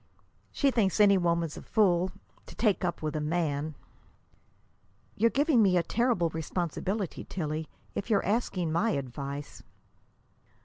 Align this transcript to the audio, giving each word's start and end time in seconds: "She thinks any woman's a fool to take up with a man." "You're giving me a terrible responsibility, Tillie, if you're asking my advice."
"She 0.51 0.71
thinks 0.71 0.99
any 0.99 1.15
woman's 1.19 1.57
a 1.57 1.61
fool 1.61 2.09
to 2.47 2.55
take 2.55 2.83
up 2.83 3.03
with 3.03 3.15
a 3.15 3.21
man." 3.21 3.75
"You're 5.15 5.29
giving 5.29 5.61
me 5.61 5.77
a 5.77 5.83
terrible 5.83 6.31
responsibility, 6.31 7.23
Tillie, 7.23 7.69
if 7.93 8.09
you're 8.09 8.25
asking 8.25 8.71
my 8.71 8.93
advice." 8.97 9.61